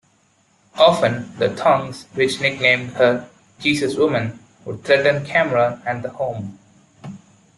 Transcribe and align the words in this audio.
Often, 0.79 1.37
the 1.37 1.53
Tongs, 1.55 2.07
which 2.15 2.41
nicknamed 2.41 2.93
her 2.95 3.29
"Jesus 3.59 3.95
Woman", 3.97 4.39
would 4.65 4.83
threaten 4.83 5.23
Cameron 5.23 5.79
and 5.85 6.01
the 6.01 6.09
home. 6.09 6.57